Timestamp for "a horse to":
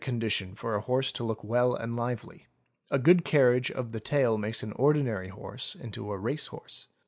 0.75-1.23